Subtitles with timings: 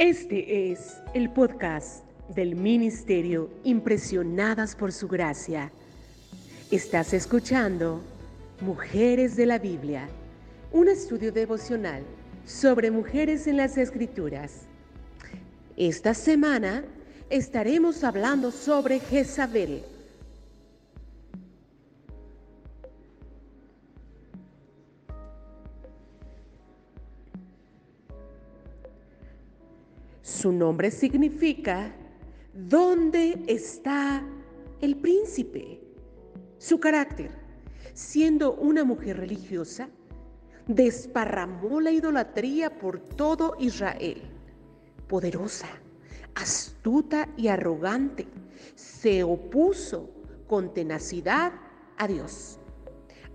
[0.00, 5.70] Este es el podcast del Ministerio Impresionadas por Su Gracia.
[6.70, 8.00] Estás escuchando
[8.62, 10.08] Mujeres de la Biblia,
[10.72, 12.02] un estudio devocional
[12.46, 14.62] sobre mujeres en las Escrituras.
[15.76, 16.82] Esta semana
[17.28, 19.82] estaremos hablando sobre Jezabel.
[30.40, 31.94] Su nombre significa
[32.54, 34.24] ¿dónde está
[34.80, 35.82] el príncipe?
[36.56, 37.30] Su carácter,
[37.92, 39.90] siendo una mujer religiosa,
[40.66, 44.22] desparramó la idolatría por todo Israel.
[45.08, 45.68] Poderosa,
[46.34, 48.26] astuta y arrogante,
[48.76, 50.08] se opuso
[50.46, 51.52] con tenacidad
[51.98, 52.58] a Dios,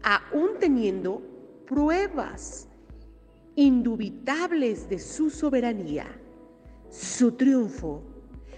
[0.02, 1.22] aún teniendo
[1.68, 2.68] pruebas
[3.54, 6.08] indubitables de su soberanía
[7.00, 8.02] su triunfo,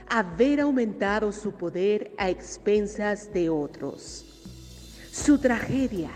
[0.09, 4.25] haber aumentado su poder a expensas de otros.
[5.11, 6.11] Su tragedia,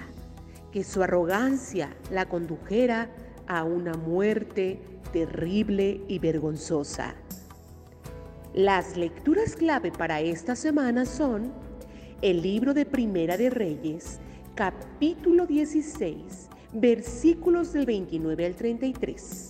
[0.72, 3.10] que su arrogancia la condujera
[3.48, 4.80] a una muerte
[5.12, 7.16] terrible y vergonzosa.
[8.54, 11.52] Las lecturas clave para esta semana son
[12.22, 14.20] el libro de Primera de Reyes,
[14.56, 19.50] capítulo 16, versículos del 29 al 33.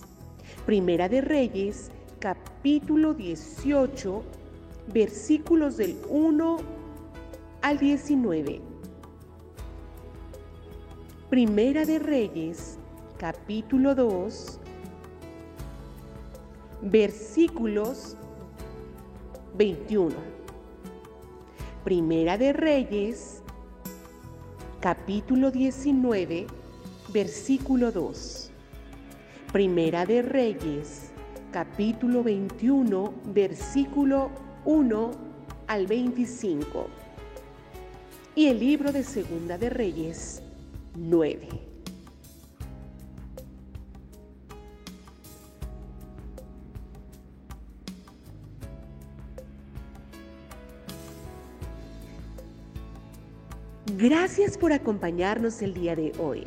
[0.64, 1.90] Primera de Reyes,
[2.22, 4.22] capítulo 18,
[4.94, 6.56] versículos del 1
[7.62, 8.60] al 19.
[11.28, 12.78] Primera de Reyes,
[13.18, 14.60] capítulo 2,
[16.82, 18.16] versículos
[19.58, 20.14] 21.
[21.82, 23.42] Primera de Reyes,
[24.78, 26.46] capítulo 19,
[27.12, 28.52] versículo 2.
[29.52, 31.11] Primera de Reyes,
[31.52, 34.30] capítulo 21, versículo
[34.64, 35.10] 1
[35.66, 36.88] al 25.
[38.34, 40.42] Y el libro de Segunda de Reyes
[40.96, 41.48] 9.
[53.98, 56.46] Gracias por acompañarnos el día de hoy.